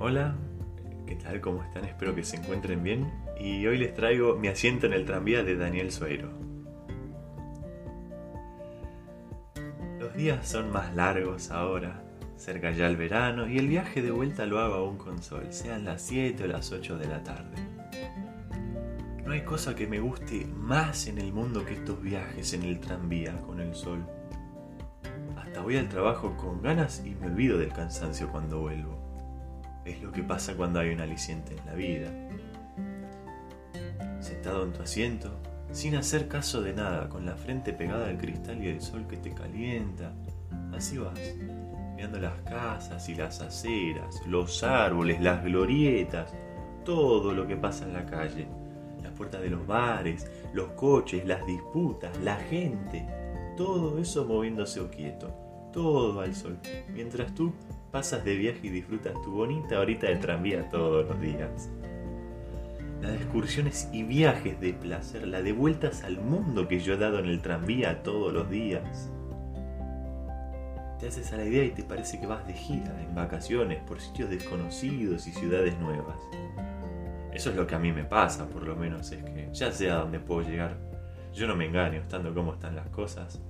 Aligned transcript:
Hola, 0.00 0.36
¿qué 1.08 1.16
tal? 1.16 1.40
¿Cómo 1.40 1.60
están? 1.64 1.84
Espero 1.84 2.14
que 2.14 2.22
se 2.22 2.36
encuentren 2.36 2.84
bien. 2.84 3.12
Y 3.40 3.66
hoy 3.66 3.78
les 3.78 3.94
traigo 3.94 4.36
Mi 4.36 4.46
asiento 4.46 4.86
en 4.86 4.92
el 4.92 5.04
tranvía 5.04 5.42
de 5.42 5.56
Daniel 5.56 5.90
Sueiro. 5.90 6.30
Los 9.98 10.14
días 10.14 10.46
son 10.46 10.70
más 10.70 10.94
largos 10.94 11.50
ahora, 11.50 12.04
cerca 12.36 12.70
ya 12.70 12.86
el 12.86 12.96
verano, 12.96 13.48
y 13.48 13.58
el 13.58 13.66
viaje 13.66 14.00
de 14.00 14.12
vuelta 14.12 14.46
lo 14.46 14.60
hago 14.60 14.74
aún 14.74 14.98
con 14.98 15.20
sol, 15.20 15.48
sean 15.50 15.84
las 15.84 16.00
7 16.02 16.44
o 16.44 16.46
las 16.46 16.70
8 16.70 16.96
de 16.96 17.08
la 17.08 17.24
tarde. 17.24 17.56
No 19.26 19.32
hay 19.32 19.40
cosa 19.40 19.74
que 19.74 19.88
me 19.88 19.98
guste 19.98 20.46
más 20.46 21.08
en 21.08 21.18
el 21.18 21.32
mundo 21.32 21.66
que 21.66 21.74
estos 21.74 22.00
viajes 22.00 22.52
en 22.52 22.62
el 22.62 22.78
tranvía 22.78 23.36
con 23.40 23.58
el 23.58 23.74
sol. 23.74 24.06
Hasta 25.36 25.60
voy 25.60 25.76
al 25.76 25.88
trabajo 25.88 26.36
con 26.36 26.62
ganas 26.62 27.02
y 27.04 27.16
me 27.16 27.26
olvido 27.26 27.58
del 27.58 27.72
cansancio 27.72 28.28
cuando 28.30 28.60
vuelvo. 28.60 29.07
Es 29.88 30.02
lo 30.02 30.12
que 30.12 30.22
pasa 30.22 30.54
cuando 30.54 30.80
hay 30.80 30.90
un 30.90 31.00
aliciente 31.00 31.56
en 31.56 31.64
la 31.64 31.72
vida. 31.72 32.10
Sentado 34.20 34.64
en 34.64 34.72
tu 34.74 34.82
asiento, 34.82 35.30
sin 35.72 35.96
hacer 35.96 36.28
caso 36.28 36.60
de 36.60 36.74
nada, 36.74 37.08
con 37.08 37.24
la 37.24 37.36
frente 37.36 37.72
pegada 37.72 38.06
al 38.08 38.18
cristal 38.18 38.62
y 38.62 38.68
el 38.68 38.82
sol 38.82 39.06
que 39.08 39.16
te 39.16 39.32
calienta, 39.32 40.12
así 40.76 40.98
vas, 40.98 41.18
mirando 41.96 42.18
las 42.18 42.38
casas 42.42 43.08
y 43.08 43.14
las 43.14 43.40
aceras, 43.40 44.20
los 44.26 44.62
árboles, 44.62 45.22
las 45.22 45.42
glorietas, 45.42 46.34
todo 46.84 47.32
lo 47.32 47.46
que 47.46 47.56
pasa 47.56 47.86
en 47.86 47.94
la 47.94 48.04
calle, 48.04 48.46
las 49.02 49.12
puertas 49.12 49.40
de 49.40 49.48
los 49.48 49.66
bares, 49.66 50.30
los 50.52 50.68
coches, 50.72 51.26
las 51.26 51.46
disputas, 51.46 52.14
la 52.18 52.36
gente, 52.36 53.06
todo 53.56 53.98
eso 53.98 54.26
moviéndose 54.26 54.80
o 54.80 54.90
quieto, 54.90 55.47
todo 55.78 56.22
al 56.22 56.34
sol, 56.34 56.58
mientras 56.92 57.32
tú 57.36 57.52
pasas 57.92 58.24
de 58.24 58.34
viaje 58.34 58.58
y 58.64 58.68
disfrutas 58.68 59.14
tu 59.22 59.30
bonita 59.30 59.78
horita 59.78 60.08
de 60.08 60.16
tranvía 60.16 60.68
todos 60.70 61.06
los 61.08 61.20
días. 61.20 61.70
La 63.00 63.10
de 63.10 63.18
excursiones 63.18 63.88
y 63.92 64.02
viajes 64.02 64.60
de 64.60 64.74
placer, 64.74 65.28
la 65.28 65.40
de 65.40 65.52
vueltas 65.52 66.02
al 66.02 66.20
mundo 66.20 66.66
que 66.66 66.80
yo 66.80 66.94
he 66.94 66.96
dado 66.96 67.20
en 67.20 67.26
el 67.26 67.40
tranvía 67.42 68.02
todos 68.02 68.32
los 68.32 68.50
días. 68.50 69.08
Te 70.98 71.06
haces 71.06 71.32
a 71.32 71.36
la 71.36 71.44
idea 71.44 71.62
y 71.62 71.70
te 71.70 71.84
parece 71.84 72.18
que 72.18 72.26
vas 72.26 72.44
de 72.44 72.54
gira, 72.54 73.00
en 73.00 73.14
vacaciones, 73.14 73.80
por 73.84 74.00
sitios 74.00 74.30
desconocidos 74.30 75.28
y 75.28 75.30
ciudades 75.30 75.78
nuevas. 75.78 76.18
Eso 77.32 77.50
es 77.50 77.56
lo 77.56 77.68
que 77.68 77.76
a 77.76 77.78
mí 77.78 77.92
me 77.92 78.02
pasa, 78.02 78.48
por 78.48 78.64
lo 78.64 78.74
menos, 78.74 79.12
es 79.12 79.22
que 79.22 79.48
ya 79.52 79.70
sé 79.70 79.92
a 79.92 79.98
dónde 79.98 80.18
puedo 80.18 80.42
llegar. 80.42 80.76
Yo 81.32 81.46
no 81.46 81.54
me 81.54 81.66
engaño 81.66 82.00
estando 82.00 82.34
como 82.34 82.54
están 82.54 82.74
las 82.74 82.88
cosas. 82.88 83.40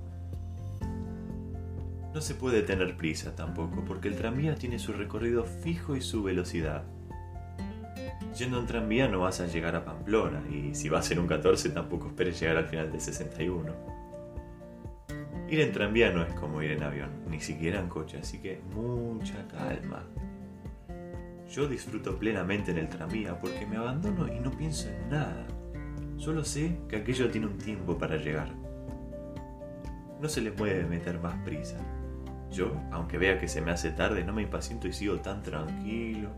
No 2.14 2.20
se 2.20 2.34
puede 2.34 2.62
tener 2.62 2.96
prisa 2.96 3.36
tampoco, 3.36 3.84
porque 3.84 4.08
el 4.08 4.16
tranvía 4.16 4.54
tiene 4.54 4.78
su 4.78 4.92
recorrido 4.92 5.44
fijo 5.44 5.94
y 5.94 6.00
su 6.00 6.22
velocidad. 6.22 6.84
Yendo 8.36 8.60
en 8.60 8.66
tranvía 8.66 9.08
no 9.08 9.20
vas 9.20 9.40
a 9.40 9.46
llegar 9.46 9.76
a 9.76 9.84
Pamplona, 9.84 10.42
y 10.50 10.74
si 10.74 10.88
vas 10.88 11.10
en 11.10 11.18
un 11.18 11.26
14 11.26 11.70
tampoco 11.70 12.08
esperes 12.08 12.40
llegar 12.40 12.56
al 12.56 12.66
final 12.66 12.90
del 12.90 13.00
61. 13.00 13.98
Ir 15.50 15.60
en 15.60 15.72
tranvía 15.72 16.10
no 16.10 16.22
es 16.22 16.32
como 16.34 16.62
ir 16.62 16.72
en 16.72 16.82
avión, 16.82 17.10
ni 17.28 17.40
siquiera 17.40 17.80
en 17.80 17.88
coche, 17.88 18.18
así 18.18 18.38
que 18.38 18.60
mucha 18.74 19.46
calma. 19.48 20.04
Yo 21.50 21.66
disfruto 21.66 22.18
plenamente 22.18 22.70
en 22.70 22.78
el 22.78 22.88
tranvía 22.88 23.38
porque 23.40 23.66
me 23.66 23.78
abandono 23.78 24.32
y 24.32 24.38
no 24.40 24.50
pienso 24.50 24.88
en 24.88 25.08
nada. 25.08 25.46
Solo 26.18 26.44
sé 26.44 26.78
que 26.88 26.96
aquello 26.96 27.30
tiene 27.30 27.46
un 27.46 27.56
tiempo 27.56 27.96
para 27.96 28.16
llegar. 28.16 28.50
No 30.20 30.28
se 30.28 30.40
le 30.40 30.50
puede 30.50 30.84
meter 30.84 31.20
más 31.20 31.34
prisa. 31.44 31.76
Yo, 32.50 32.72
aunque 32.90 33.18
vea 33.18 33.38
que 33.38 33.48
se 33.48 33.60
me 33.60 33.70
hace 33.70 33.90
tarde, 33.90 34.24
no 34.24 34.32
me 34.32 34.42
impaciento 34.42 34.88
y 34.88 34.92
sigo 34.92 35.16
tan 35.20 35.42
tranquilo. 35.42 36.30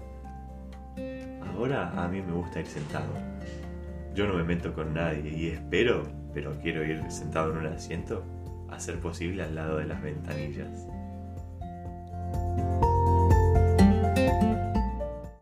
Ahora 1.47 1.91
a 2.03 2.09
mí 2.09 2.21
me 2.21 2.33
gusta 2.33 2.61
ir 2.61 2.67
sentado. 2.67 3.13
Yo 4.15 4.27
no 4.27 4.35
me 4.35 4.45
meto 4.45 4.75
con 4.75 4.93
nadie 4.93 5.31
y 5.31 5.47
espero, 5.49 6.03
pero 6.35 6.59
quiero 6.61 6.85
ir 6.85 7.11
sentado 7.11 7.53
en 7.53 7.59
un 7.59 7.67
asiento, 7.67 8.25
a 8.69 8.79
ser 8.79 8.99
posible 8.99 9.43
al 9.43 9.55
lado 9.55 9.79
de 9.79 9.87
las 9.87 10.03
ventanillas. 10.03 10.87